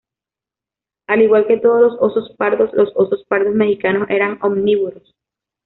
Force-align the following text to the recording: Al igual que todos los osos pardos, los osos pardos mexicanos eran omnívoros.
Al 1.07 1.21
igual 1.21 1.45
que 1.45 1.57
todos 1.59 1.79
los 1.79 2.01
osos 2.01 2.35
pardos, 2.35 2.73
los 2.73 2.91
osos 2.95 3.23
pardos 3.27 3.53
mexicanos 3.53 4.09
eran 4.09 4.39
omnívoros. 4.41 5.13